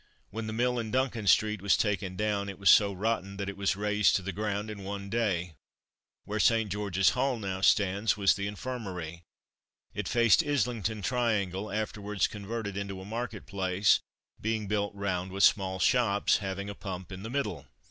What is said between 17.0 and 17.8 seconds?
in the middle.